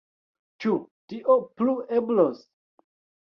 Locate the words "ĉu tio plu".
0.63-1.75